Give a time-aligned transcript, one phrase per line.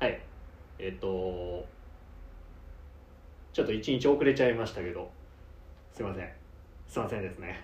[0.00, 0.20] はい。
[0.78, 1.66] えっ、と
[3.52, 5.10] ちょっと一日遅れちゃいましたけど。
[5.92, 6.28] すいません。
[6.86, 7.60] すいませんですね。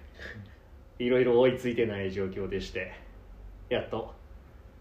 [0.99, 2.93] いろいろ追いついてない状況でして。
[3.69, 4.13] やっと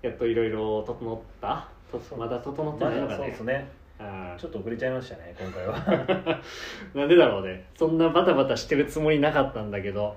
[0.01, 1.67] やっといろいろ整った？
[1.91, 3.17] とまだ整ってないのかね。
[3.17, 3.67] そうですね。
[3.97, 5.75] あちょっと遅れちゃいましたね今回は。
[5.77, 6.41] ー
[6.99, 7.65] なんでだろうね。
[7.75, 10.15] そんなバタバタしてるつもりなかったんだけど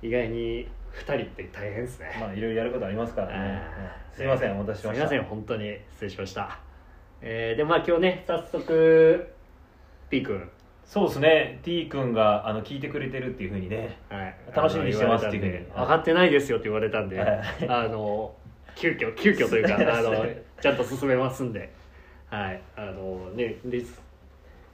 [0.00, 3.62] 意外に2人って大変ですね、まあいろいろやることありますからね。
[4.12, 5.08] すいませんお待たせしました。
[5.08, 6.58] すみません本当に失礼しました。
[7.20, 9.28] えー、でまあ今日ね早速
[10.10, 10.48] P 君。
[10.84, 11.60] そうですね。
[11.62, 15.64] T 君があの聞いてくれてるっていうふうにねはい、楽しみにしてますっていうふうに。
[15.66, 17.42] 分かってないですよって言われたんで、はい。
[17.68, 18.34] あの
[18.74, 20.26] 急遽急遽というか あの
[20.60, 21.70] ちゃんと進めますんで。
[22.30, 22.60] はい。
[22.76, 23.82] あのねで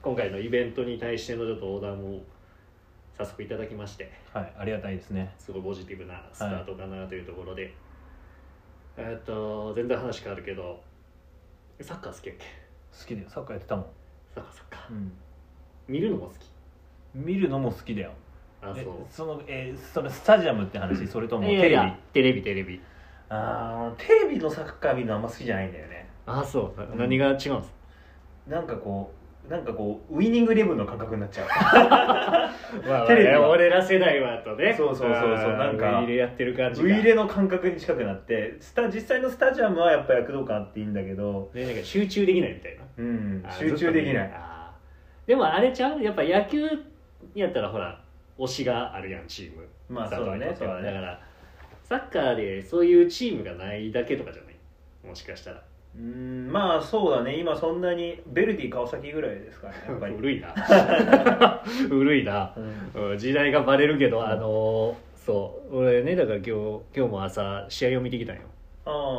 [0.01, 2.21] 今回のイベントに対してのちょっとオーダーも
[3.17, 5.33] 早速いただきましてはいありがたいですね。
[5.37, 7.73] すごいポジティブなスタートかなというところで、
[8.97, 10.81] えっと全然話変わるけど
[11.81, 12.45] サッカー好きやっけ？
[12.99, 13.29] 好きだよ。
[13.29, 13.85] サッカーやってたもん、
[14.33, 14.93] サッカーサッカー。
[14.93, 15.11] うん、
[15.87, 16.37] 見るのも好き？
[17.13, 18.11] 見るのも好きだよ。
[18.63, 18.85] えあそう。
[19.09, 21.07] そのえーそれスタジアムって話？
[21.07, 21.93] それともテレビ？
[22.13, 22.81] テレビテレビ。
[23.29, 26.09] あーテレビのサッカー見るのあんま好きじゃないんだよね。
[26.25, 27.61] あそう、うん何が違うんですか？
[28.47, 31.47] なんかこうなんかこうウイニングイレブンの感覚になっちゃう。
[32.87, 33.49] まあ、テレビは。
[33.49, 34.73] 俺ら世代はとね。
[34.73, 35.53] そうそうそうそう。
[35.53, 36.87] なんかウイイレやってる感じが。
[36.87, 44.31] ウイイレの感覚に近くなってスタ実際のスタジアムはやっぱ躍動感あっていいんだけどね、なんか集中できないみたいなうん集中できない
[45.25, 46.67] でもあれちゃうやっぱ野球
[47.33, 47.99] やったらほら
[48.37, 51.21] 推しがあるやんチームまあそうだねそうだねだから
[51.83, 54.55] サッカーでそういうチームがないだけとかじゃない
[55.05, 55.63] もしかしたら
[55.97, 57.37] うんまあそうだね。
[57.37, 60.53] 今そんなにベルディ川崎ぐらいですからね やっぱり、古いな。
[61.89, 62.53] 古いな。
[62.93, 63.11] うん。
[63.11, 65.77] うん時代がバレるけど、あのーそう。
[65.79, 66.51] 俺ねだから今日
[66.95, 68.41] 今日も朝試合を見てきたんよ。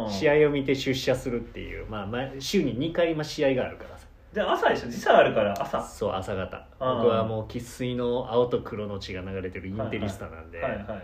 [0.08, 4.06] 試合を見て出社するっていう、まあ、まあ週に2回まあ試合があるからさ。
[4.32, 4.88] で朝でしょ？
[4.88, 5.80] 時差あるから朝。
[5.82, 6.66] そう朝方。
[6.78, 11.00] 僕はもう生粋の青と黒の血が流れてるインテリスタなんで、はいはいはいはい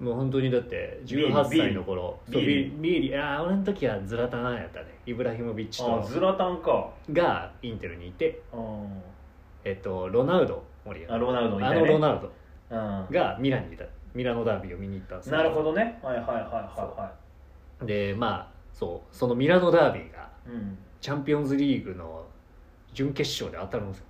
[0.00, 2.18] もう本当にだって18歳の頃。
[2.28, 4.86] ビーリビビーリああ俺の時はズラタンやったね。
[5.06, 6.00] イブラヒモビッチと。
[6.00, 6.90] あズラタンか。
[7.12, 8.56] がインテルにいて、あ
[9.64, 12.20] えっと、ロナウド森あロナウドいたあねのロナウ
[12.70, 12.76] ド。
[12.76, 13.06] うん。
[13.10, 13.84] がミランにいた。
[14.14, 15.36] ミラノダービーを見に行ったんですよ。
[15.38, 15.98] なるほどね。
[16.02, 16.40] はいはいはいは
[17.80, 20.78] いはでまあそうそのミラノダービーがいうん。
[21.00, 22.26] チャンピオンズリーグの
[22.92, 24.04] 準決勝で当たるんですよ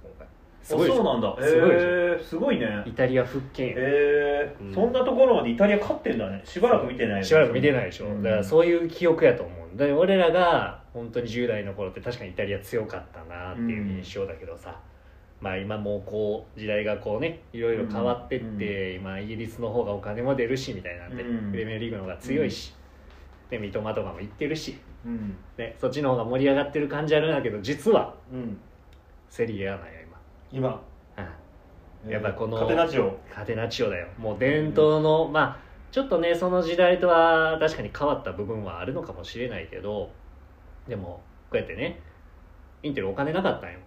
[0.66, 1.36] すあごいそうなんだ。
[1.40, 2.82] すごいえすごいね。
[2.86, 6.42] イタリア復権へえうんそんなところまでイタリア勝ってんだね。
[6.44, 8.22] しばらく見てないしばらく見てないでしょ、うん。
[8.22, 9.76] だからそういう記憶やと思う。
[9.76, 14.80] で俺らが本当に10代の頃って確かにイタリア強かったなっていう印象だけどさ、
[15.40, 22.74] まあ今もうこう時代がこうねいろいろ変わってって、今イギリスの方がお金も出るしみたいなんで、うんプレミアリーグの方が強いし、
[23.50, 25.36] で三笘とかも行ってるし、うん。
[25.58, 28.58] ね、そっちの方が盛り上がってる感じあるんだけど実はうん。
[29.28, 29.84] セリエなんや
[30.52, 30.80] 今。
[31.16, 31.32] 今、
[32.04, 33.18] うん、やっぱこのカテナチオ。
[33.34, 34.06] カテナチオだよ。
[34.18, 40.10] もう伝統の、まあちょっとねその時代とは確かに変わった部分はあるのかもしれないけど
[40.86, 42.00] でもこうやってね
[42.82, 43.78] インテルお金なかったんよ。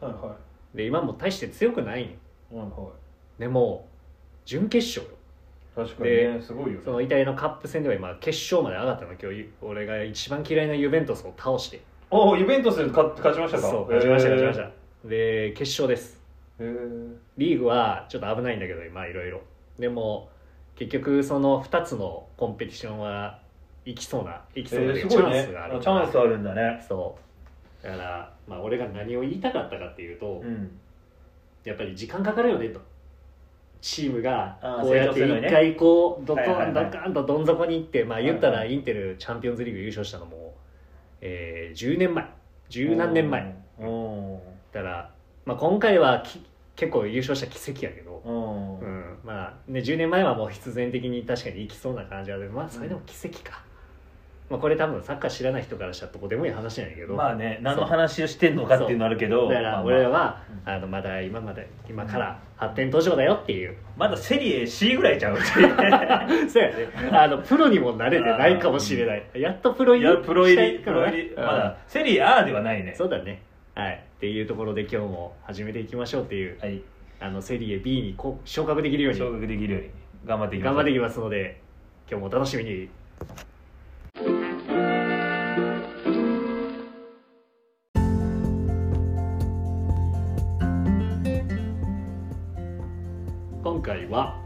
[0.00, 0.36] はいは
[0.74, 2.10] で今も大して強くないんよ。
[2.52, 2.66] いはい。
[2.68, 2.90] は
[3.38, 3.86] でも
[4.46, 5.18] 準決勝よ。
[5.84, 9.12] い確かにねすごいよそのイタリアのカップ戦では今決勝まで上がったの。
[9.12, 11.82] 今日俺が一番嫌いなユベントスを倒して。
[12.10, 13.68] おユベントス勝勝ちましたか？
[13.68, 16.20] そう勝ちました勝ちましたで決勝です。
[17.36, 19.40] リーグはちょっと危ないんだけど今いろいろ。
[19.78, 20.28] でも
[20.74, 23.40] 結局その2つのコンペティションは
[23.84, 26.84] 行きそうな行きえそうな、チャンスがあるチャンスあるんだね。
[26.86, 27.16] そ
[27.82, 27.86] う。
[27.86, 30.70] だからまあ俺が何を言いたかったかっていうと、うん。
[31.64, 32.80] やっぱり時間かかるよねと。
[33.80, 36.86] チームがこうやって一回こうドコはいはいはい。
[36.86, 40.54] ンドカンとどん底に行ってまあ言ったらインテルチャンピオンズリーグ優勝したのも、
[41.20, 42.26] えー、10年前。
[42.68, 43.54] 十何年前。
[43.78, 44.42] お
[44.78, 45.10] だから、
[45.44, 46.40] まあ、今回はき
[46.76, 48.22] 結構優勝した奇跡やけど。
[48.24, 52.50] うん、まあね10年前はもう必然的に確かに行きそうな感じはある。
[52.50, 53.62] まあそれでも奇跡か、
[54.50, 59.84] まあこれ多分サッカー知らない人からしたらどこでもいい話なんやけど、まあね何の話をしてんのかっていうのあるけどだからまあまあ。
[59.84, 69.24] 俺らは、あのまだ今まで今から発展途上だよっていう、まだセリエ C ぐらいちゃう そうやねあのプロにもなれてないかもしれない。
[69.34, 71.44] やっとプロ入りプロ入りプロ入りうん。
[71.44, 72.94] まだセリエ A ではないね。
[72.94, 73.47] そうだね
[73.78, 74.04] はい。
[74.16, 76.82] っていうところで今日も始めていきましょうっていうはい。
[77.20, 79.90] あのセリエ B にこう昇格できるように昇格できるように
[80.26, 80.74] 頑張っていきましょう。
[80.74, 81.60] 頑張っていきますので
[82.10, 82.88] 今日もお楽しみに。
[93.62, 94.40] 今回は、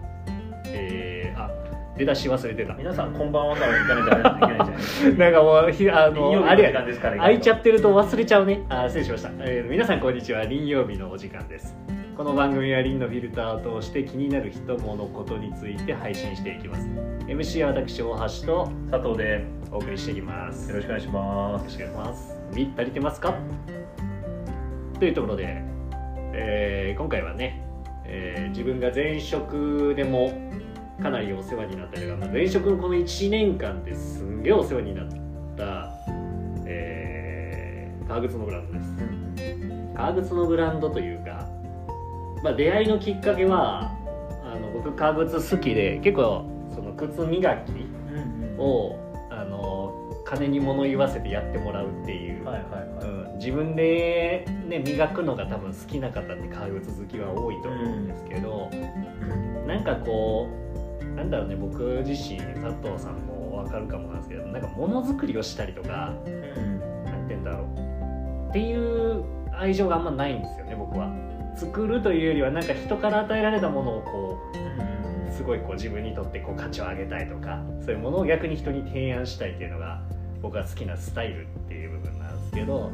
[0.67, 2.75] えーあ出だし忘れてた。
[2.75, 8.61] 皆さんこんばんはから行かないといけないじゃない なんかもうひあのあれや間ですから空いちゃってると忘れちゃうね。
[8.71, 10.41] あ失礼しました、えー皆さんこんにちは。
[10.45, 11.77] 林曜日のお時間です。
[12.17, 16.87] この番組は林のフィルターを通して気になる人物ことについて配信していきます。
[17.27, 20.71] MC は私大橋と佐藤でお送りしていきます。
[20.71, 21.63] よろしくお願いします。
[21.63, 22.39] よろしくお願いします。
[22.55, 23.35] み足りてますか？
[24.99, 25.63] というところで、
[26.33, 27.63] えー今回はね、
[28.07, 30.33] えー自分が前職でも
[31.03, 35.09] かなりお世話になったりとか、まあ、前職のこの1年間ですんげえお世話になっ
[35.57, 35.93] た、
[36.67, 37.63] えー
[38.13, 39.97] 革靴のブランドです。
[39.97, 41.49] 革靴のブランドというか、
[42.43, 43.91] まあ、出会いのきっかけは
[44.45, 46.45] あの僕革靴好きで結構
[46.75, 49.95] その靴磨きうんうんをあの
[50.27, 52.45] 金に物言わせてやってもらうっていう、
[53.37, 58.71] 自分で、ね、磨くのが多分好きな方って革靴好きは多いと思うんですけど、
[59.67, 60.79] なんかこう
[61.17, 69.25] なんだろうね僕自身佐藤さんも分かるかもなんですけどなんかものづくりをしたりとかうんなて言うんだろうっていう
[69.55, 71.11] 愛情があんまないんですよね僕は。
[71.57, 74.39] 作るというよりはなんか人から与えられたものをこ
[75.29, 80.03] うすごいこう自分にとってこう価値を上げたいとかそういうものを逆に人に提案したいっていうのが
[80.41, 82.91] 僕が好きなスタイルっていう部分なんですけど、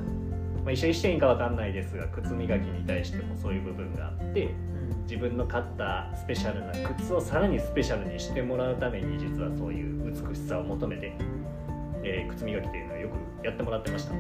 [0.65, 4.55] まあ、一緒にしていいかわかんないですが靴磨きに対してもそういう部分があって
[5.03, 11.13] 自分の買ったスペシャルな靴をさらにスペシャルにしてもらうために実はそういう美しさを求めて、
[12.03, 13.09] えー靴磨きっていうのをよ
[13.43, 14.15] くやってもらってました。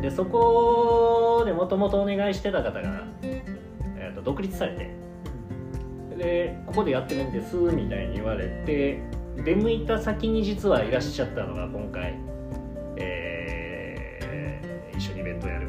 [0.00, 4.90] でそこでもともとお願いしてた方が、えーと独立されて
[6.16, 9.00] でここでやってるんですみたいに言われて
[9.44, 12.18] 出向いた先に実はいらっしゃったのが今回、
[12.96, 15.68] えー一緒にイベントをやる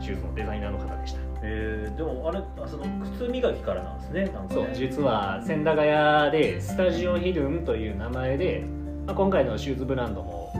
[0.00, 1.25] シューズのデザイナーの方でした。
[1.48, 2.84] えーでもあれあその
[3.16, 8.64] 靴磨きからなんですねなんかそうね実は千駄ヶ谷でスタジオヒルンという名前で、
[9.06, 10.52] まあ、今回のシューズブランドも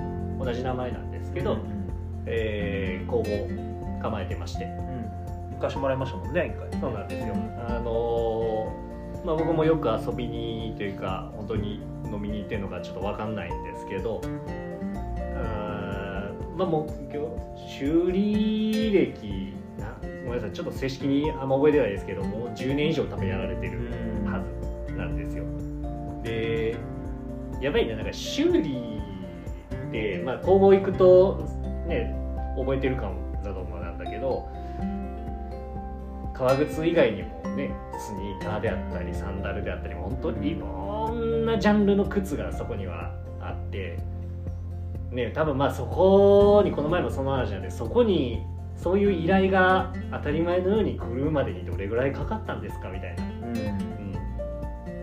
[0.43, 1.61] 同じ名前なんですけど、うん
[2.27, 3.67] えー工房
[4.03, 4.65] 構えてまして。
[4.65, 4.71] うん。
[4.71, 4.87] うん
[5.57, 6.81] 昔もらいましたもんね一回。
[6.81, 7.35] そうなんですよ。
[7.67, 11.81] あのーまあ、僕もよく遊びにというか本当に
[12.13, 14.21] 飲みに行ってるのかちょっと分かんないんですけど
[16.57, 16.91] まあもう
[17.79, 19.66] 修理歴な
[20.27, 23.79] ごめんなさいちょっと正式にあんま覚えてないですけどもう10年以上多分やられてる
[24.27, 24.43] は
[24.89, 25.45] ずなんですよ。
[26.23, 26.77] で
[27.61, 29.01] やっぱりねなんか修理
[29.89, 31.49] って、まあ、工房行くと
[31.87, 32.15] ね
[32.59, 34.49] 覚えてるかもだと思うんだけど
[36.35, 43.99] 革靴以外にもねスニーカーであったりサンダルであったり本当にいろんなジャンルの靴がそこにはあって
[45.13, 48.43] ね多分まあそこにこの前もその話なんでそこに
[48.77, 53.57] そういう依頼が当たり前のように来るまでにどれぐらいかかったんですかみたいな、うん。
[53.57, 53.61] う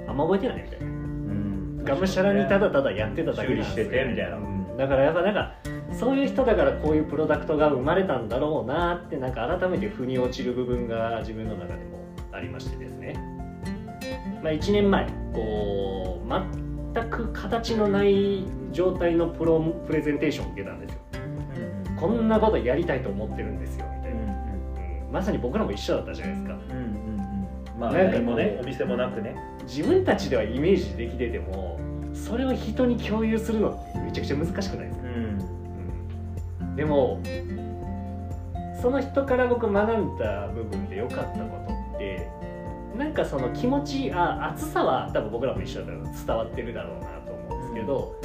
[0.06, 0.86] ん、あんま覚えてないみたいな。
[0.86, 1.84] うん。
[1.84, 4.38] がむしゃらにただただやってただけなんですよ修理しててみたいな。
[4.38, 4.78] うん。
[4.78, 5.56] だからやっぱなんか
[5.94, 12.00] そういう人だからこういうプロダクトが生まれたんだろうなってなんか改めて腑に落ちる部分が自分の中でも
[12.32, 13.14] ありましてですね、
[14.44, 20.98] まあ、1年前こう全く形のない状態のプロプレゼンテーションを受けたんですよ。
[20.98, 21.03] うん
[22.04, 24.30] こんなことやりたいと思ってるんですよみたいな、うん
[25.08, 25.12] うん。
[25.14, 26.54] まさに僕らも一緒だったじゃないですか。
[26.54, 27.80] うんうんうん。
[27.80, 29.34] まあなんか何もねお店もなくね。
[29.64, 31.80] 自分たちではイメージできてても
[32.14, 35.06] それを人に共有するのってめちゃくちゃ難しくないですか？
[36.60, 36.76] うん。
[36.76, 37.22] でも
[38.82, 42.28] その人から僕学んだ部分で良かったことって
[42.98, 48.16] なんかその気持ちあ熱さは多分僕らも一緒だから伝わってるだろうなと思うんですけど、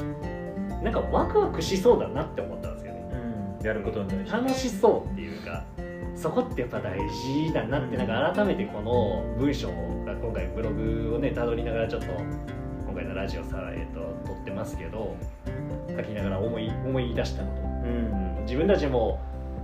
[0.83, 2.78] なんかワクワクしそうだなって思ったんです
[3.69, 5.65] やることに楽しそうっていうか
[6.17, 9.69] そこってやっぱ大事だなってなんか改めてこの文章
[10.05, 12.07] が今回ブログをねたどりながらちょっと
[12.87, 15.15] 今回のラジオさ、えー、と撮ってますけど
[15.97, 17.63] 書きながら思い思い出したこと。
[17.63, 18.45] うん。
[18.45, 19.21] 自分たちも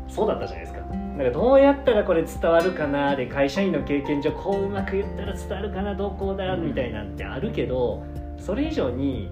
[0.08, 0.84] そうだったじゃないですか。
[0.84, 8.04] なんかどうやったらこれ伝わるかなで会社員の経験上こううまく言ったら伝わるかなどうこうだみたいなんてあるけど
[8.38, 9.30] それ以上に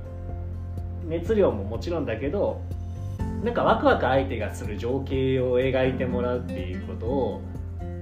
[1.05, 2.61] 熱量ももちろんだけど
[3.43, 7.43] なんかワクワク相手がする情景を描いてもらうっていうことを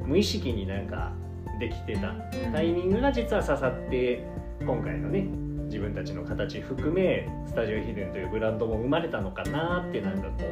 [0.05, 1.13] 無意識になんか
[1.59, 2.15] できてた
[2.53, 4.25] タイミングが実は刺さって
[4.61, 5.23] 今回のね
[5.65, 10.45] 自分たちの形含めスタジオヒデンというブランドも生まれたのかなってなんかこ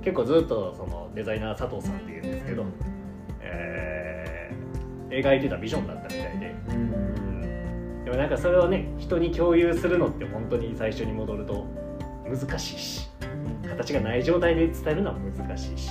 [0.00, 2.64] う結構ずっとそのデザイナー佐藤さんっていうんですけど、
[3.40, 4.18] えー
[5.10, 8.04] 描いてたビジョンだったみたいで、うん。
[8.04, 11.66] でもなんかそれをね人に共有するのって本当に最初に戻ると
[12.24, 13.08] 難しいし
[13.78, 15.90] 形がない状態で伝えるのは難しいし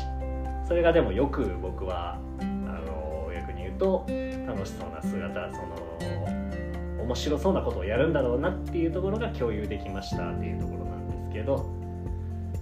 [0.68, 4.06] それがでもよく僕はあの逆に言うと
[4.46, 11.66] 楽しそうな姿その面白そうなことをやるんだろうなっていうところが共有できましたっていうところなんですけど、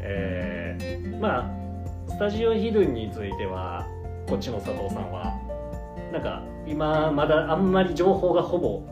[0.01, 1.65] えーまあ
[2.07, 3.85] スタジオヒドゥンについては
[4.29, 5.33] こっちの佐藤さんは
[6.13, 8.83] なんか今まだあんまり情報がほぼ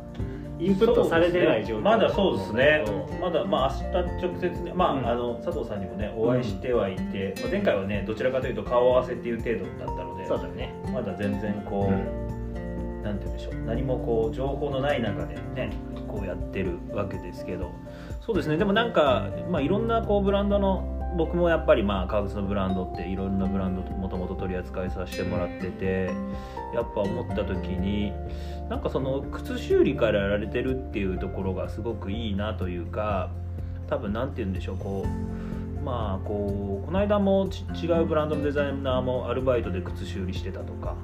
[0.63, 1.81] インプットされてない状況。
[1.81, 2.85] まだそうですね。
[3.21, 5.07] まだまあ明日直接ねまあ,、うん。
[5.07, 10.73] あの佐藤さんにもねお会いしてはいて、まあ、前回はねどちらかというと顔合わせっていう程度だったのでそうだね。
[10.93, 15.71] まだ全然こう、なんて言うんでしょう何もこう情報のない中でね
[16.07, 17.71] こうやってるわけですけど。
[18.21, 26.11] そうですねでもなんか、まあ、いろんなこうブランドの僕もやっぱりまあ革靴のブランドっていろんなブランドもともと取り扱いさせてもらってて
[26.73, 28.13] やっぱ思った時に
[28.69, 33.29] なんかその靴修理からやられてるっていうところがすごくいいなというか
[33.87, 37.49] 多分なんて言うんでしょうこうまあこうこの間も
[37.81, 40.95] 違うブランドのデザイナーもアルバイトで靴修理してたとか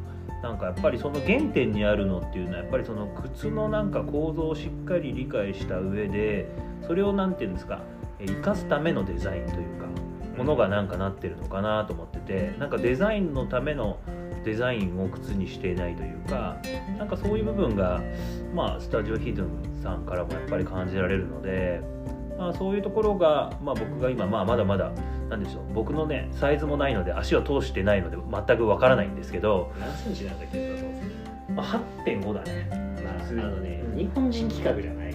[0.42, 6.50] なんかやっぱりその原点にあるのっていうのはやっぱりその靴のなんか構造をしっかり理解した上で
[6.88, 7.82] それをなんて言うんですか
[8.25, 9.88] 生かすためのデザインというか
[10.38, 13.98] ものがなんかなってるのかなと思っててなんかデザインのための
[14.43, 16.58] デザインを靴にしていないというか
[16.98, 18.01] なんかそういう部分が
[18.53, 21.81] まあスタジオヒドゥンさんからもやっぱり感じられるので、
[22.38, 24.91] まあ、そういうところが、まあ、僕が今、まあ、まだまだ
[25.29, 31.10] なんでしょう僕のねサイズもないので足を通してないので全くわからないんですけど、何センチなんだっけ
[31.53, 31.65] まあ、
[32.05, 32.67] 8.5だね。
[33.03, 35.09] まあ、あのねうん日本人規格じゃない？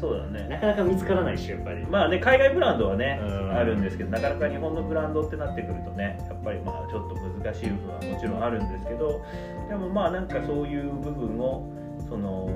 [0.00, 0.48] そうだね。
[0.48, 1.86] なかなか見つからないしやっぱり。
[1.86, 3.38] まあね海外ブランドはね、うん。
[3.58, 9.20] あるんですけどなかなか日本のブランドってなってくるとねやっぱりまあちょっと難しい部分はもちろんあるんですけど
[9.68, 11.70] でもまあなんかそういう部分を
[12.08, 12.48] その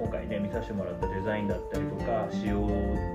[0.00, 2.66] 今回ね見させてもらったデザインだったりとか仕様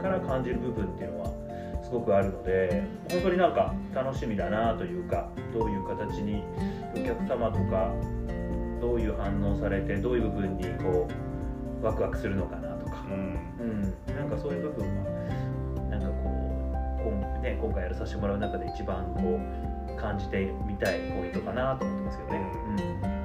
[0.01, 6.43] から感じる部分っていうのはすごくあるので本当になんか楽しみだなというかどういう形に
[6.95, 7.91] お客様とか
[8.79, 11.07] どういう反応されてどういう部分にこ
[11.81, 12.55] うワクワクするのか
[13.09, 13.39] うん。
[13.59, 16.29] うん、なんかそういう部分はなんかこ
[17.05, 23.23] う今,、ね、今回やらさせてもらう中で一番こう感じてみたいポイントかなと思ってますけどね。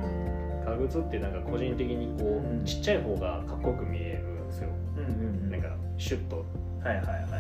[0.65, 2.65] 革靴ってなんか個人的にこう、うん。
[2.65, 4.69] ちっちゃい方がかっこよく見えるんですよ。
[4.97, 5.11] うんうん
[5.45, 5.51] うん。
[5.51, 6.45] なんかシュッと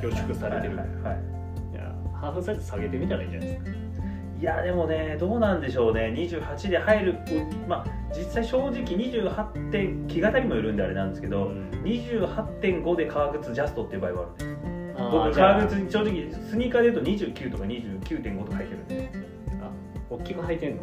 [0.02, 0.76] 凝縮されてる。
[0.76, 1.38] はいはいはい。
[1.73, 3.88] いやハーフサイズ下げてみたらいいんじゃないですか
[4.40, 6.12] いやでもねどうなんでしょうね。
[6.16, 7.16] 28で入る
[7.66, 7.85] まあ
[8.16, 11.71] 実際正直28点木型にもよるんであれなんですけど、うん。
[11.85, 14.49] 28.5で革靴ジャストっていう場合はあるんです。
[15.11, 19.11] 僕革靴正直スニーカーで言うと29とか29.5とか履いてるんで。
[19.61, 19.71] あ
[20.11, 20.83] 大きく履いてんの？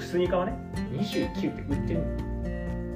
[0.00, 0.52] スニーカーはね。
[0.92, 2.02] 29って売ってんの？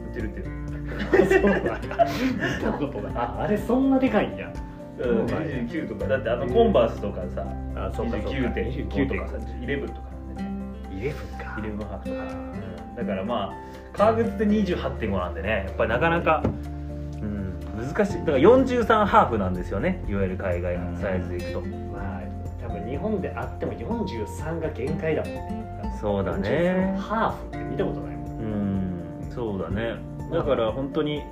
[0.08, 0.48] 売ってる売ってる。
[1.28, 1.78] そうなんだ。
[1.78, 3.12] 見たことない。
[3.14, 4.52] ああれそんなでかいんや
[4.98, 8.28] うん、29とかだってあのコンバースとかさあそうかそうか。
[8.30, 10.00] 29.5とかさ11とか
[10.36, 10.48] ね。
[10.90, 11.60] 11か。
[11.60, 13.54] 11ハーフとか、うん、だからまあ
[13.92, 18.18] 革靴で28.5なんでねやっぱりなかなか、うん、難しい。
[18.18, 21.60] だから43ハーフなんですよねいわゆる海外のサイズでいくと。
[21.60, 22.22] まあ
[22.60, 25.92] 多分日本であっても43が限界だもんね。
[26.00, 28.38] そうだ43ねハーフって見たことないもん。
[28.40, 29.30] うん。
[29.32, 29.94] そうだね。
[30.32, 31.22] だから本当に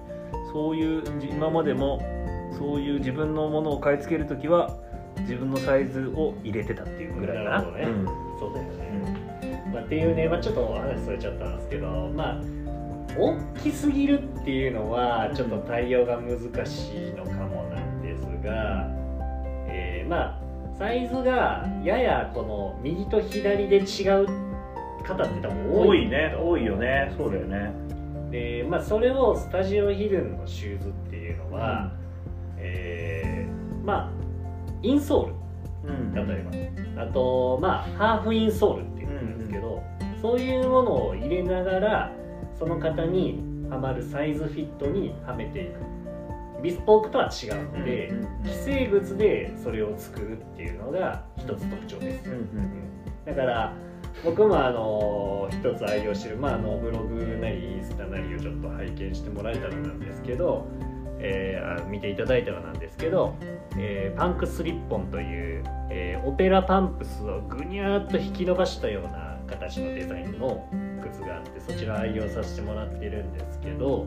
[0.52, 2.00] そういうじ今までも
[2.53, 4.76] そういう自分のものを買い付ける時は
[5.21, 7.50] 自分のサイズを入れてたっていうぐらいかな。
[7.50, 7.85] なるほどね。
[7.85, 8.07] うん。
[8.38, 12.43] そうだよね、まあ、っていうね、まあ、ちょっと話それちゃったんですけどまあ
[13.19, 18.91] 大きすぎるっていうのはちょっと対応が難しいのかもなんですが、
[19.69, 20.47] えーまあ
[20.79, 24.26] サイズがややこの右と左で違う
[25.03, 26.37] 方って多分多い多いね。
[26.38, 27.15] 多いよね。
[27.17, 27.73] そうだよね。
[28.31, 31.93] で、まあ、それをスタジオヒルンのシューズっていうのは、
[32.66, 34.11] えーまあ
[34.82, 36.12] インソールうん。
[36.14, 37.02] 例えば。
[37.02, 39.82] あとまあハーフインソールっていうんですけど、
[40.20, 42.12] そういうものを入れながら
[42.58, 45.80] その方にはまるサイズフィットにはめていく。
[46.62, 53.25] ビスポークとは違うので、うんうん既成物でそれを作るっていうのが一つ特徴です、うんうん。
[53.25, 53.73] だから
[54.25, 60.66] 僕もあの一つ愛用してる、まあ、あのブログなりインスタなりをちょっと拝見してもらえたらなんですけど、
[61.20, 63.35] えーあ見ていただいたらなんですけど、
[63.78, 70.68] えーパンクスリッポンという、えーオペラパンプスをぐにゃーっと引き伸ばしたような形のデザインの
[71.02, 74.06] 靴があってそちら愛用させてもらってるんですけど、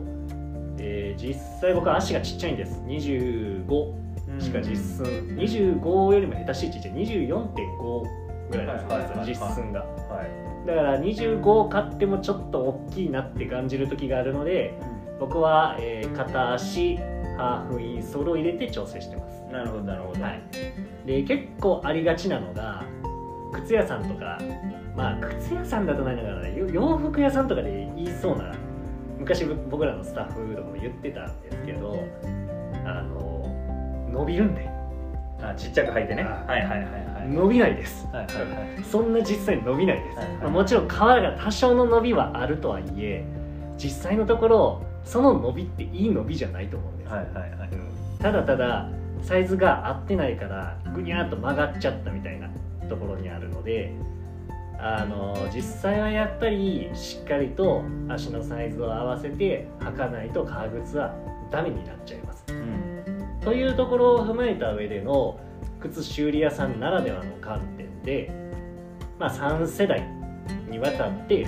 [0.78, 2.80] えー実際僕は足がちっちゃいんです。
[2.86, 4.40] 25うん。
[4.40, 4.76] しか実
[5.06, 6.94] 寸25よりも下手しいちっちゃい。
[6.94, 8.02] 24.5
[8.50, 9.80] ぐらいなんです実寸が。
[9.80, 10.66] はい。
[10.66, 14.74] だから25買ってもちょっと大きいなって感じる時があるので
[15.20, 16.96] 僕は、えー片足
[17.36, 20.22] ハーフインソールを入れて調整してます、なるほどなるほど。
[20.22, 20.42] はい、
[21.06, 22.84] で結構ありがちなのが
[23.52, 24.38] 靴屋さんとか
[24.96, 28.52] まあ靴屋さんだとないのかなよ洋服屋さんとかで言いそうな
[29.18, 31.96] 昔僕らのスタッフとかも言ってたんですけど
[32.84, 34.68] あの伸びるんで。
[35.42, 36.22] あちっちゃく履いてね。
[36.22, 37.28] あはいはいはいはい。
[37.30, 38.06] 伸びないです。
[38.12, 38.84] はいはいはい。
[38.84, 40.36] そんな実際に伸びないです、はいはい。
[40.36, 43.24] まあもちろん皮が多少の伸びはあるとはいえ
[43.78, 47.70] 実際のところその伸びっていい伸びじゃないと思うんですよ、はいはいはい。
[48.18, 48.88] ただただ
[49.22, 52.48] サイズが合ってないからぐにゃーっと曲がっちゃったみたいな
[52.88, 53.92] ところにあるので
[54.78, 61.14] あの実際はやっぱりしっかりと足のサイズを合わせて履かないと革靴は
[61.50, 62.44] ダメになっちゃいます。
[62.48, 63.40] うん。
[63.42, 65.38] というところを踏まえた上での
[65.80, 68.32] 靴修理屋さんならではの観点で、
[69.18, 70.02] まあ、3世代
[70.70, 71.46] にわたって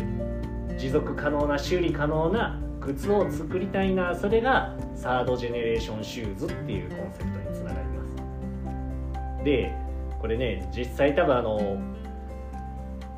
[0.82, 9.44] 持続可能な修理可能な靴を作りたいなそれが Third Generation Shoes っていうコンセプトにつながります。
[9.44, 9.72] で
[10.20, 11.80] これね実際多分あの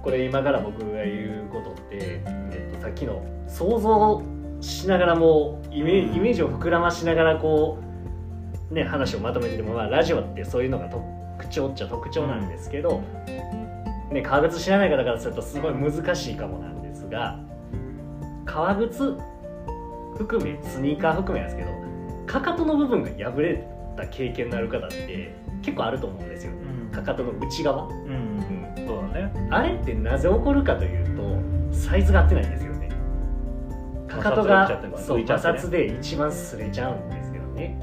[0.03, 2.21] これ今から僕が言うことって、
[2.53, 4.23] えっと、さっきの想像
[4.61, 7.79] しながらもイメイメージを膨らましながらこ
[8.71, 13.03] うね話をまとめてても、まあ、ラジオってそういうのが特徴っちゃ特徴なんですけど、
[14.13, 17.41] ね、革靴知らない方からするとすごい難しいかもなんですが
[18.55, 19.19] 革靴
[20.17, 21.77] 含めスニーカー含めなんですけど
[22.25, 26.53] かかとの部分が破れた経験のある方って結構あると思うんですよ。
[26.93, 27.95] かかとの内側、うん。
[27.97, 29.49] うんそうだね。
[29.51, 32.91] あれってなぜ起こるかというとサイズが合ってないんですよね。
[34.07, 37.77] かかとがそう摩擦で一番擦れちゃうんですよね。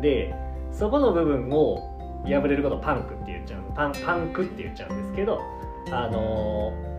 [0.00, 0.32] で
[0.70, 3.62] そこの部分を破れることをパンクって言っちゃう。
[3.74, 5.40] パンパンクって言っちゃうんですけど
[5.90, 6.92] あのー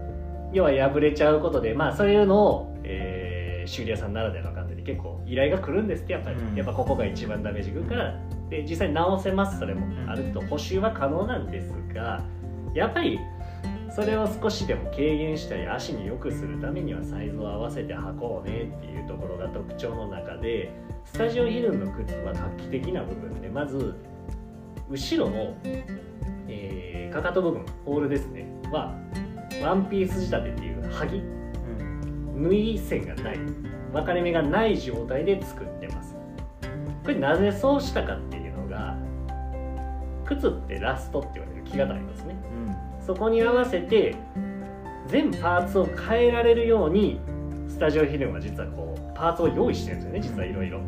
[0.54, 6.56] 要は破れちゃうことでまあそういうのを、えー修理屋さんならではの感じで結構依頼が来るんですってやっぱり、うん。
[6.56, 8.20] やっぱここが一番ダメージくるから。
[8.50, 9.86] で実際に直せますそれも。
[9.86, 10.10] うん。
[10.10, 12.22] ある程度補修は可能なんですが
[12.74, 13.20] やっぱり
[13.96, 20.72] それを少しでも軽減したり足に良くするためにはサイズを合わせて履こうねっていうところが特徴の中で
[21.06, 23.94] スタジオヒルンの靴は画期的な部分でまず
[24.90, 25.56] 後ろの、
[26.48, 28.48] えーかかと部分ホールですね。
[28.72, 28.98] は
[29.62, 31.43] ワンピース仕立てっていうはぎうん
[32.36, 33.40] 縫い線がない。
[33.92, 36.16] 分かれ目がない状態で作ってます。
[37.04, 38.98] これなぜそうしたかっていうのが
[40.26, 42.36] 靴ってラストって言われる木型ありますね。
[43.06, 44.16] そこに合わせて
[45.08, 47.20] 全パーツを変えられるように
[47.68, 50.82] スタジオヒルンは実はこうパーツを用意してるんですよね実はいろいろ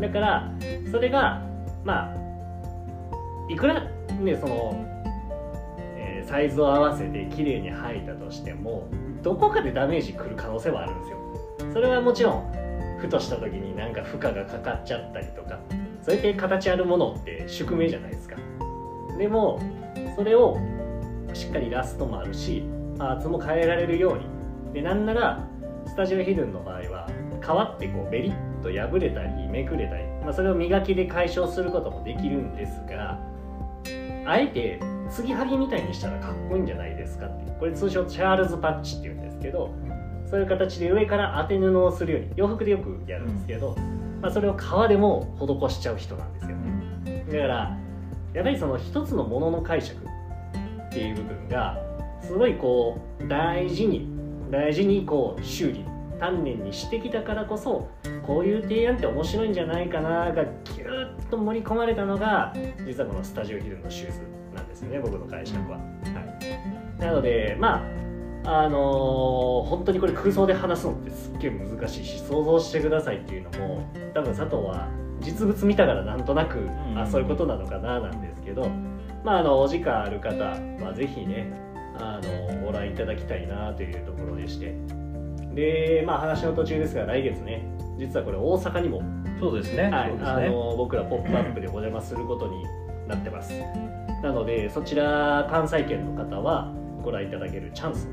[0.00, 0.52] だから
[0.90, 1.42] それが
[1.84, 2.16] まあ
[3.48, 3.84] いくら
[4.20, 4.89] ねその、
[6.24, 8.88] サイズを合わせて綺麗に履いたとしても
[9.22, 11.18] どこかでダメージくる可能性はあるんですよ。
[11.72, 12.52] それはもちろん
[12.98, 15.58] ふとした時になんか負荷がかかっちゃったりとか
[16.02, 18.36] そうやって形あるものって宿命じゃないですか。
[19.18, 19.60] でも
[20.16, 20.56] それを
[21.32, 22.64] しっかりラストもあるし
[22.98, 24.72] パーツも変えられるように。
[24.72, 25.46] でなんなら
[25.86, 27.08] スタジオヒルンの場合は
[27.40, 33.18] 皮ってこうベリッと破れたりめくれたり、まあ、それを磨きで解消することもできるんですが
[34.26, 34.78] あえて
[35.10, 39.74] 継ぎはぎみたいにしたらかっこいいんじゃないですかってこれ通称チャールズパッチっていうんですけど
[40.30, 43.74] そういう形で上から当て布をするように洋服でよくやるんですけど、
[44.22, 47.24] まあ、それを革でも施しちゃう人なんですよね。
[47.26, 47.78] だから
[48.32, 51.82] やっぱりその一つのものの解釈っていう部分が
[52.22, 54.08] すごいこう大事に
[54.50, 55.84] 大事にこう修理
[56.20, 57.88] 丹念にしてきたからこそ
[58.24, 62.54] こういう提案って面白いんじゃないかながギューッと盛り込まれたのが
[62.86, 65.78] 実はこのスタジオヒルのシューズなんですよね僕の解釈は。
[65.78, 65.84] は
[66.98, 67.84] い、なのでま
[68.44, 74.88] ああのー本当にこれ空想で話すのってすっげえ難しいし想像してくださいっていうのも多分佐藤は
[75.20, 76.98] 実物見たからなんとなく、ん。
[76.98, 78.68] あそういうことなのかななんですけど、
[79.24, 80.36] まあ、あのお時間ある方
[80.84, 81.52] はぜひね
[81.98, 84.74] あのご覧いただきたいなというところでして。
[85.54, 87.66] で、まあ、話の途中ですが来月ね
[87.98, 89.02] 実はこれ大阪にも、
[89.40, 89.90] そうですね。
[89.90, 92.64] はいあの僕ら「ポップアップでお邪魔することに
[93.08, 93.52] なってます
[94.22, 98.12] なのでそちら関西圏の方はご覧いただけるチャンスも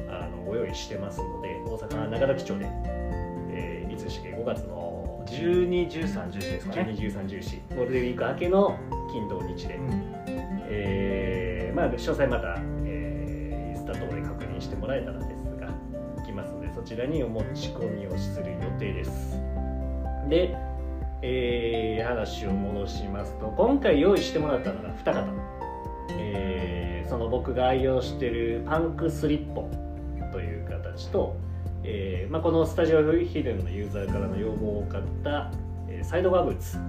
[0.00, 0.10] うん。
[0.10, 2.66] あのご用意してますので大阪中崎町で、
[3.50, 6.82] えーいつでしたっけ？5月の12、13、14ですかね。
[6.98, 8.78] 121314ゴールデンウィーク明けの
[9.10, 9.78] 金土日で、
[10.68, 15.68] えーまあ、詳細また、えーインスタ等で確認してもらえたらですが
[16.24, 19.40] 来ますのでそちらにお持ち込みをする予定です。
[20.28, 20.54] で、
[21.22, 25.26] えー話を戻しますと今回用意してもらったのが2方、
[26.18, 31.36] えーその僕が愛用してるパンクスリッポンという形と、
[31.82, 35.50] えーまあ、このスタジオヒルンのユーザーからの要望を買った、
[35.88, 36.80] えーサイドバブーツト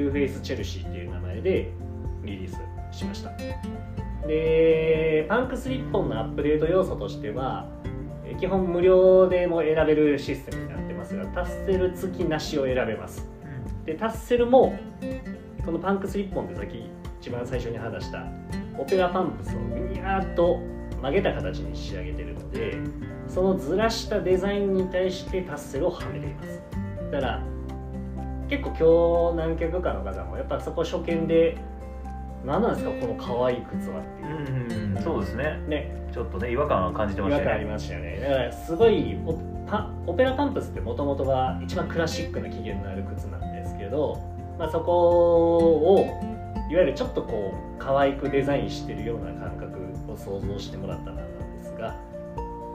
[0.00, 1.70] ゥーフェイスチェルシーっていう名前で
[2.22, 2.58] リリース
[2.96, 3.30] しました。
[4.26, 7.66] でパンクスリッポンのアップデート要素としては
[8.38, 10.63] 基本無料でも選べるシステム。
[11.34, 13.28] タッセル付きなしを選べます。
[13.84, 14.78] でタッセルも
[15.64, 18.26] このパンクスリッポンってさっき一番最初に話した
[18.78, 20.60] オペラパンプスをぐにゃーっと
[21.00, 22.78] 曲げた形に仕上げてるので
[23.28, 26.62] そのずらしたデザインに対してタッセルをはめています。
[27.10, 27.42] だから
[28.48, 31.56] 結構今日何曲かの方もやっぱそこ初見で
[32.44, 35.58] 何なんですかこの可愛い靴はっていう、うん、そうですね。
[35.66, 36.08] ね。
[36.12, 38.20] ちょっとね違和感は感じてました違和感ありねましたよね。
[38.20, 39.16] だからすごい
[40.06, 44.20] オペラパンプスってもともとは一番クラシックな起源のある靴なんですけど、
[44.58, 46.06] まあ、そこを
[46.70, 51.96] いわゆるちょっとこう可愛くデザインしてるような感覚を想像してもらったらなんですが、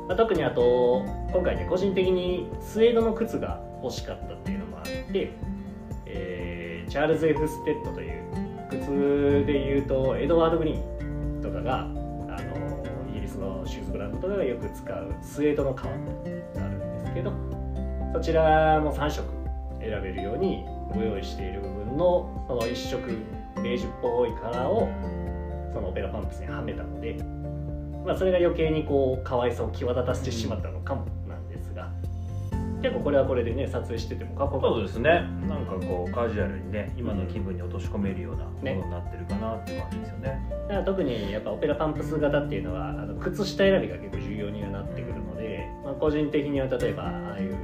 [0.08, 5.34] まあ、特にあと今回ね個人的にスウェードの靴が欲しかったっていうのもあって、
[6.06, 8.24] えーチャールズ・ F・ ステッドという
[8.72, 15.94] 靴でいうとエドワード・グリーンとかがあのイギリスのシューズブランドとかがよく使うスウェードの革。
[17.10, 17.34] ですけど
[18.14, 19.28] そちらも3色
[19.82, 23.08] 選べるようにご用意している部分のその1色
[23.62, 24.88] ベージュっぽいカラーを
[25.74, 27.14] そのオペラパンプスにはめたので、
[28.06, 31.92] まあ、それが余計にこう可愛さを際立たせてしまったのかもなんですが
[32.82, 35.10] 結構これはこれでね撮影しててもかっこよかそうですね。
[35.50, 40.40] なんかこうカジュアルにね今の気分に落とし込めるようなものになってるかなって感じですよね。
[40.50, 44.99] だから特にやっぱオペラパンプス型っていうのはあの靴下選びが結構重要にはなって
[46.00, 47.58] 個人的には例えばああいう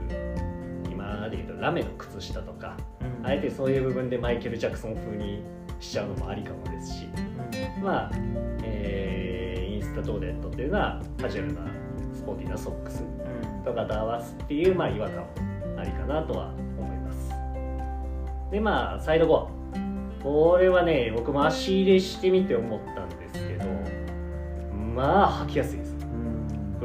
[0.91, 2.77] 今でいうとラメの靴下とか
[3.23, 5.43] あえてそういう部分でマイケル・ジャクソン風に
[5.79, 7.07] しちゃうのもありかもですし
[7.81, 8.11] まあ、
[8.63, 9.45] えー
[9.75, 11.61] インスタトーデットっていうのはカジュアルな
[12.13, 13.03] スポーティーなソックス
[13.65, 15.27] とかと合わすっていう、まあ、違和感も
[15.77, 17.29] ありかなとは思います。
[18.51, 23.65] でまあサイドゴアこれはね僕も足入れしてみて思ったんですけど
[24.95, 25.84] まあ履きやすい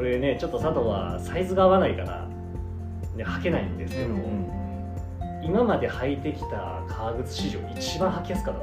[0.00, 2.26] これねちょっと佐藤はサイズが合わないから、
[3.16, 4.14] ね、履けないんですけど、
[5.44, 8.60] 今まで履いてきた革靴史上一番履きやすかった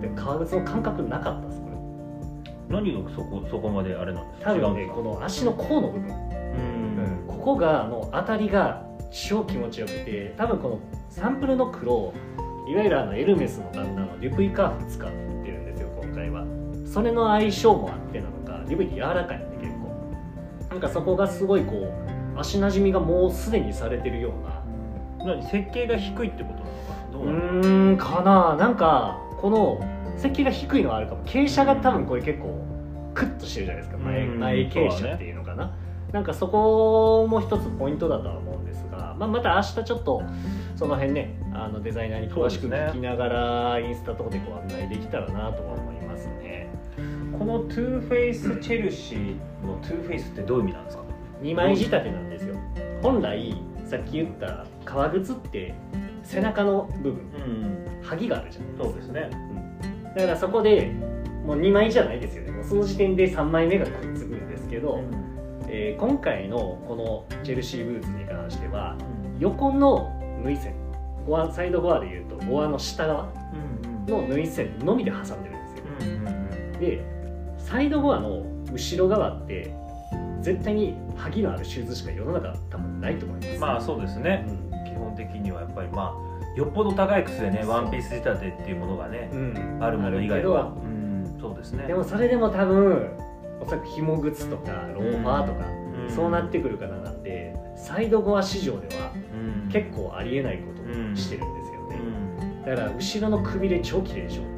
[0.00, 1.76] で革靴の感覚なかったですこれ。
[2.80, 4.54] 何がそこそこまであれなんですか？
[4.54, 6.08] 多分ねこの足の甲の部分。
[6.08, 7.24] うん。
[7.26, 10.80] ここがあの当たりが超気持ちよくて多分この
[11.10, 12.14] サンプルの黒
[12.66, 15.14] いわゆるあのエルメスの旦那のデュプイカーフ使って
[15.50, 16.46] るんですよ今回は。
[16.86, 19.57] それの相性もあってなのかデュプイって柔らかいんで
[20.70, 21.92] なんかそこがすごいこ
[22.36, 24.32] う足なじみがもうすでにされてるよ
[25.18, 25.34] うな。
[25.34, 25.42] 何？
[25.42, 27.12] 設計が低いってことなのかな？
[27.12, 28.56] どううんかな。
[28.56, 29.80] なんかこの
[30.16, 31.24] 設計が低いのはあるかも。
[31.24, 32.64] 傾斜が多分これ結構
[33.14, 33.98] クッとしてるじゃないですか。
[33.98, 35.74] 前うん前傾斜っていうのかな、
[36.12, 40.22] なんかそこも一つポイントだとは思うんですが、まあ、また明日ちょっと
[40.76, 45.97] その辺ねあのデザイナーに詳しく聞きながらインスタとかでご案内できたらなとは思います
[47.48, 49.34] の Two Face チェルシー
[49.66, 51.02] の Two Face ってどういう意味なんですか
[51.42, 52.54] ？2枚仕立てなんですよ。
[53.02, 53.54] 本来
[53.86, 55.74] さっき言った革靴って
[56.22, 58.02] 背中の部分うん。
[58.02, 59.30] 接ぎがあるじゃんそうですね。
[60.14, 60.92] だからそこで
[61.44, 62.52] もう2枚じゃないですよね。
[62.52, 65.00] もうその時点で3枚目がくっつくんですけど、
[65.68, 68.96] えー今回のこのチェルシーブーツに関しては
[69.38, 70.10] 横の
[70.42, 70.74] 縫い線
[71.26, 73.28] ゴアサイドゴアでいうとゴアの下側
[74.06, 76.80] の縫い線のみで挟んでるんですよ。
[76.80, 77.17] で
[77.68, 79.74] サイドゴアの後ろ側って
[80.40, 83.58] 絶対に萩のあるシューズしか世の中多分ないと思います。
[83.58, 84.46] まあそうですね。
[84.48, 84.84] うん。
[84.84, 89.78] 基本的にはやっぱりまあよっぽど高い靴でねワンピース仕立てっていうものがねうん。
[89.82, 90.74] あるもの以外は。
[90.82, 91.86] うんそうですね。
[91.86, 93.10] でもそれでも多分
[93.60, 95.66] おそらく紐靴とかローファーとか、
[96.08, 96.10] うん。
[96.10, 99.70] そうなってくるからなんでサイドゴア市場ではうん。
[99.70, 102.64] 結構ありえないことをしてるんですようね、ん。
[102.64, 104.57] だから後ろのくびれ超綺麗でしょ、うん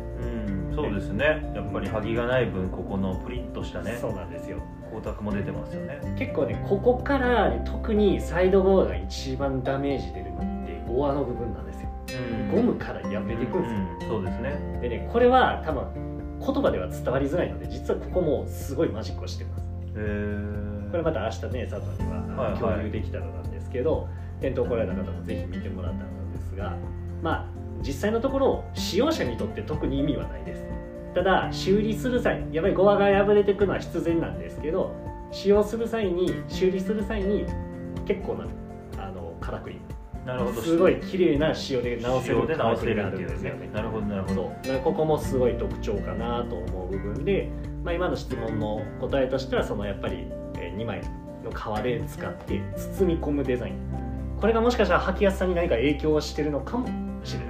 [0.82, 1.52] そうですね。
[1.54, 4.58] やっぱり萩がない分ここのプリッとしたねそうなんですよ。
[4.90, 6.00] 光沢も出てますよね。
[6.18, 11.88] 結構ねここから特にサイドゴアが一番ダメージ出るのってゴアの部分なんですよ。
[12.52, 14.78] ゴムから破れていくんですよ、うんそうですね。
[14.82, 15.84] でねこれは多分
[16.40, 19.64] 言葉では伝わりづらいので実はここもすごいマジックをしてます。
[19.64, 19.66] へ
[19.96, 22.60] えこれまた明日ね佐藤にははいはい。
[22.60, 24.08] 共有できたらなんですけど、
[24.40, 26.74] 店頭来られた方もぜひ見てもらったんですが
[27.22, 27.46] まあ
[27.86, 30.62] 実際のところ使用者にとって特に意味はないです
[31.14, 34.94] ただ修理する際やっぱりゴアが破れていくのは必然なんですけど
[35.32, 37.46] 使用する際に修理する際に
[38.06, 38.46] 結構な
[39.04, 39.80] あのからくり。
[40.26, 40.60] なるほど。
[40.60, 43.70] すごい綺麗な仕様で直せるで直せるからっていうんですよね。
[43.72, 44.52] なるほどなるほど。
[44.84, 47.48] ここもすごい特徴かなと思う部分で、
[47.82, 51.00] まあ、今の質問の答えとしてはそのやっぱり2枚
[51.42, 53.74] の革で使って包み込むデザイン。
[54.40, 56.88] これがもしかしたら履きやすさに何か影響してるのかも
[57.24, 57.49] しれな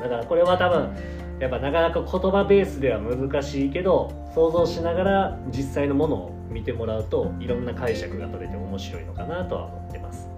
[0.00, 0.96] だからこれは多分
[1.40, 10.28] やっぱなかなか言葉ベースでは難しいけど想像しながら実際のものを見てもらうといろんな解釈が取れて面白いのかなとは思ってます。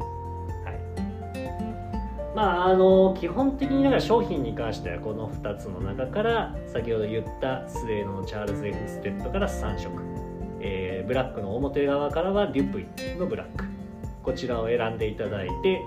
[0.64, 9.90] はい、まああの基本的にだから商品に関してはこの2つの中から先ほど言ったスウェードのチャールズ・エフステッドから3色、
[10.60, 12.86] えーブラックの表側からはデュプイ
[13.18, 13.64] のブラック。
[14.22, 15.82] こちらを選んでいただいて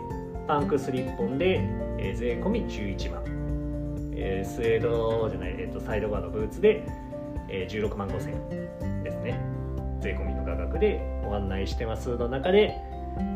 [0.46, 1.62] パンクスリッポンで、
[1.98, 3.24] えー税込み11万、
[4.26, 6.84] えースウェードじゃない、えー、とサイドバーのブーツで、
[7.48, 9.40] えー16万5千円ですね。
[10.02, 12.76] 税込みの価格でご案内してますの中で、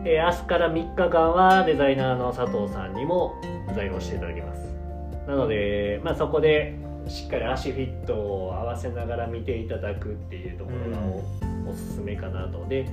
[0.06, 3.36] えー明日から3日間はデザイナーの佐藤さんにも
[3.76, 4.62] 在庫していただきます。
[5.28, 6.76] なので、まあ、そこで
[7.08, 10.98] しっかり足フィットを合わせながら見ていただくっていうところが
[11.68, 12.66] お,、おすすめかなと。
[12.68, 12.88] で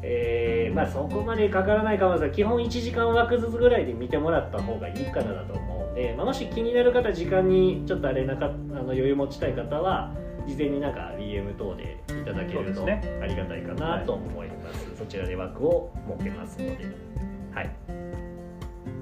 [0.00, 10.12] えーまあそこまでかからないかもですが基本1時間枠ずつぐらいで見てもらった方がいいかなだと思うんで、まあ、もし気になる方時間にちょっとあれなかあの余裕持ちたい方は
[10.46, 14.96] 事前になんか DM 等でいただけるとありがたいかなと思います。
[14.96, 17.08] そちらで枠を設けますので。
[17.54, 17.70] はい。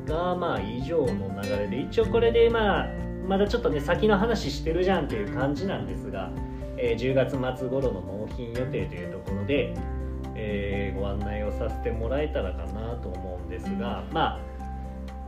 [0.06, 2.88] がまあ以上の流れで一応これでまあ
[3.26, 6.30] まだちょっとね先の話してるじゃんっていう感じなんですが、
[6.78, 9.74] えー10月末頃の納品予定というところで、
[10.34, 14.40] えーご案内をさせてもらえたらかなと思うんですがまあ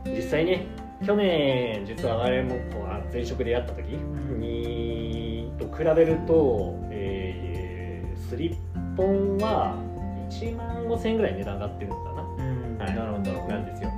[0.05, 0.65] 実際ね
[1.05, 9.75] 去年実は我々もこうあ前職でやった時にと比べると、えースリッポンは
[10.29, 12.21] 1万5000円ぐらい値段上がってるのかな。
[12.21, 12.77] うん。
[12.77, 12.95] はい。
[12.95, 13.31] なるほど。
[13.47, 13.91] なんですよ。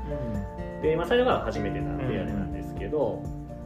[0.82, 3.22] で、まあ、それは初めてなんであれなんですけど、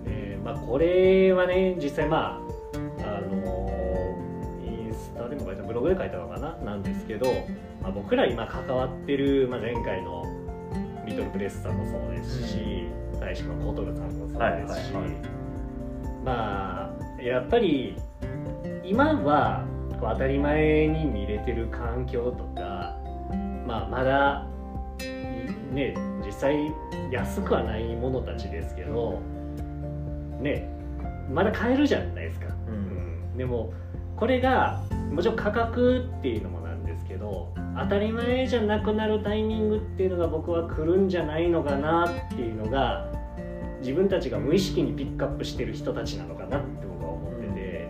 [0.06, 2.41] えーまあ、これはね実際ま
[3.04, 4.17] ああの
[4.65, 7.32] インスタでも書いたブログで書いたのかななんですけど、
[7.82, 10.24] まあ、僕ら今関わってる、まあ、前回の
[11.06, 12.88] リトルプレスさんもそうですし、
[13.25, 15.11] 大使のコトルさんもそうですし、はいはいはい。
[16.23, 17.97] まあやっぱり
[18.83, 19.65] 今は
[19.99, 22.95] こう当たり前に見れてる環境とか、
[23.65, 24.45] まあ、まだ
[25.71, 26.71] ね実際
[27.11, 29.19] 安くはないものたちですけど
[30.39, 30.69] ね
[31.31, 32.77] まだ買えるじゃないですか、うんう
[33.33, 33.38] ん。
[33.38, 33.73] でも
[34.15, 43.14] これがもちろん価格っていうのもなんですけど当たり前じゃなくなるタイミングっていうのが僕は来るんじゃないのかなっていうのが
[43.86, 47.88] 自分たちが無意識にピックアップしてる人たちなのかなって僕は思ってて、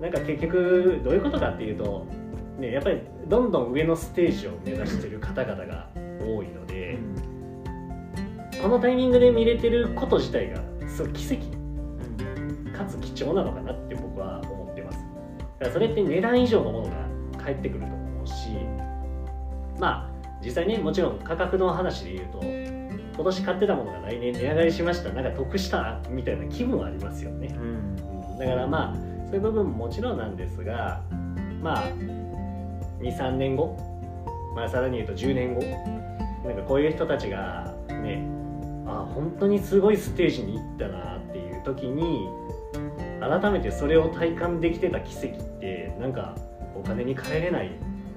[0.00, 2.04] なんか結局どういうことかっていうと、
[2.58, 5.88] ね、やっぱりどんどん上のステージを目指してる方々が
[6.20, 6.98] 多いので、
[8.60, 11.44] このタイミングで見れてること自体がすごい奇跡
[12.76, 14.98] かつ貴重なのかなって僕は思ってます。
[14.98, 15.04] だ
[15.60, 17.06] からそれって値段以上のものが
[17.38, 18.48] 返ってくると思うし
[19.78, 20.12] まあ
[20.44, 22.40] 実際ねもちろん価格の話で言うと
[23.14, 25.10] 今年買ってたものが来年値上がりしました。
[25.10, 27.48] なんか得したみたいな気分はありますよね。
[27.58, 27.62] うん。
[27.64, 28.94] うんだからまあ
[29.26, 31.02] そういう部分ももちろんなんですが
[31.60, 31.84] まあ
[33.00, 33.76] 23年後、
[34.54, 35.62] まあ、さらに言うと10年後
[36.44, 38.26] なんかこういう人たちがね
[38.86, 42.28] あ本当にすごいステージに行ったなっていう時に
[43.20, 46.36] 改めてそれを体感できてた奇跡ってなんか
[46.74, 47.70] お金に換えれない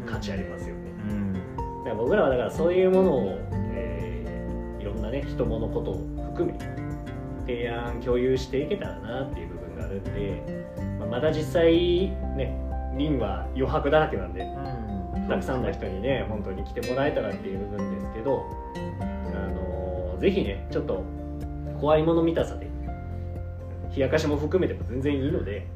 [0.08, 1.34] 価値ありますよね、うん。
[1.34, 1.40] だ
[1.84, 3.38] から僕らはだからそういうものを、
[4.96, 6.02] んなね人物ことを
[6.34, 6.58] 含め
[7.42, 11.74] 提案共有していけたらなっていう部分があるんで、まあまだ実際
[12.36, 12.60] ね
[12.98, 15.28] リンは余白だらけなんでうん。
[15.28, 18.46] たくさんの人にね本当に来てもらえたらっていう部分ですけど
[19.02, 21.04] あのーぜひねちょっと
[21.80, 22.68] 怖いもの見たさで
[23.96, 25.68] 冷やかしも含めても全然いいので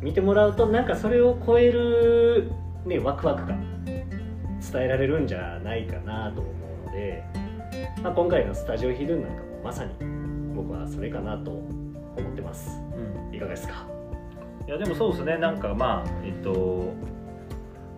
[0.00, 2.52] 見てもらうとなんかそれを超える、
[2.86, 6.50] ね、ワクワク感伝えられるんじゃないかなと思
[6.84, 7.24] うので、
[8.02, 9.92] まあ、今回のスタジオヒルンなんかもまさに
[10.54, 11.64] 僕はそれかなと思
[12.16, 12.80] ってます。
[13.28, 13.34] うん。
[13.34, 13.86] いかがですか？
[14.66, 15.36] いやでもそうですね。
[15.38, 16.92] なんかまあえっと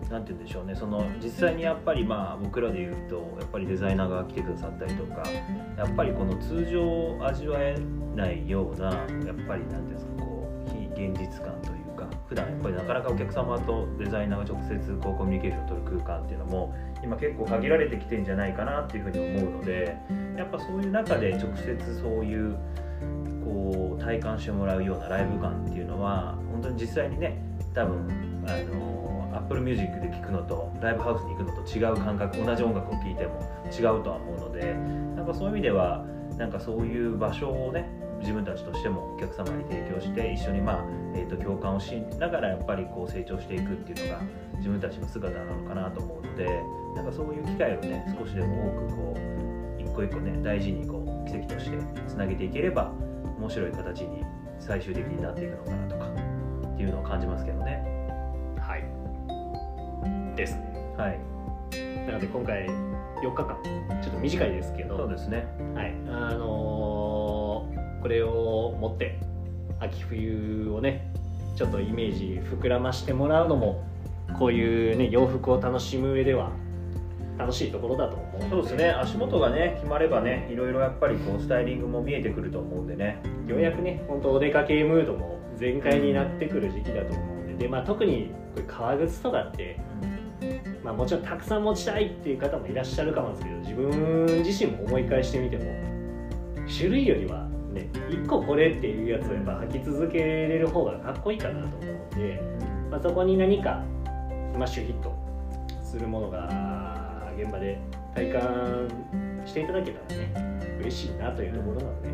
[0.09, 0.75] なんて言うんでしょうね。
[0.75, 5.23] その実際にやっぱりまあ僕らで言うとやっぱりデザイナーが来てくださったりとか
[5.77, 7.75] やっぱりこの通常味わえ
[8.15, 8.97] ないようなやっ
[9.47, 11.80] ぱりなんていうんですかこう非現実感というか
[12.31, 19.97] 普段やっぱりなかなかお客様とデザイナーが直接こうコミュニケーションを取る空間っていうのも今結構限られてきてんじゃないかなっていうふうに思うので
[20.37, 22.55] やっぱそういう中で直接そういう
[23.43, 27.37] こう体感してもらうようなライブ感っていうのは本当に実際にね
[27.73, 28.07] 多分
[28.47, 33.41] あの Apple Music で聴くのとライブハウスに行くのと違う感覚同じ音楽を聴いても
[33.77, 34.73] 違うとは思うので
[35.17, 36.05] なんかそういう意味では
[36.37, 37.89] なんかそういう場所をね
[38.21, 44.21] 自分たちとしてもお客様に提供して一緒にまあ、えー、と共感をしながらやっぱりこう成長していくっていうのが
[44.57, 46.45] 自分たちの姿なのかなと思うので
[46.95, 52.93] なんかそういう機会をね少しでも多くこう一個一個ね大事にこう奇跡としてつなげていければ
[53.39, 54.23] 面白い形に
[54.59, 56.05] 最終的になっていくのかなとか
[56.73, 57.83] っていうのを感じますけどね。
[58.59, 60.35] はい。
[60.35, 60.93] ですね。
[60.97, 61.19] はい。
[62.05, 64.97] なので今回4日間ちょっと短いですけど。
[64.97, 65.47] そうですね。
[65.73, 65.95] はい。
[66.07, 66.80] あのー
[68.01, 69.19] これを持って
[69.79, 71.11] 秋冬をね
[71.55, 73.83] ちょっとイメージ膨らましてもらうのも
[74.37, 76.51] こういうね洋服を楽しむ上では
[77.37, 78.89] 楽しいところだと思うのそうですね。
[78.91, 83.21] 足元がね決まればねいろいろやっぱりこうスタイリングも見えてくると思うんでね。
[83.47, 87.63] ようやくね本当お出かけムードも全開になってくる時期だと思うんで。
[87.65, 89.79] で、まあ、特にこれ革靴とかって、
[90.83, 95.63] まあ、もちろんたくさん持ちたいっていう方もいらっしゃるかもですけど自分自身も思い返してみても
[96.67, 102.41] 種類よりはね1個これっていうやつをやっぱ履き続けれる方がかっこいいかなと思うんで、
[102.89, 103.83] まあ、そこに何か
[104.53, 105.15] スマッシュヒット
[105.83, 107.79] するものが現場で
[108.13, 108.87] 体感
[109.45, 110.33] していただけたらね
[110.79, 112.09] 嬉しいなというところなので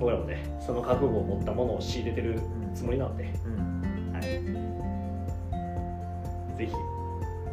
[0.00, 2.40] 僕らもねその覚悟を持ったものを仕入れてる
[2.74, 4.22] つもりなので、うんはい、
[6.58, 6.72] ぜひ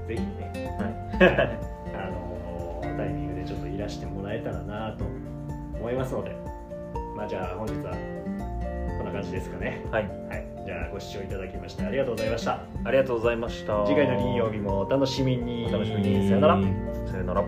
[0.08, 1.00] ぜひねはい。
[1.96, 5.04] あのタイミングでちょっといらしてもらえたらなと
[5.80, 6.36] 思いますので
[7.20, 7.92] まあ、じゃあ本日は
[8.98, 9.84] こんな感じですかね。
[9.92, 12.62] はい、はい、じゃあご視聴いただきましてありがとうございました。
[12.86, 13.86] ありがとうございました。
[13.86, 15.66] 次回の金曜日もお楽しみに。
[15.68, 16.30] お楽しみに。
[16.30, 16.62] さよなら。
[17.12, 17.44] さよなら。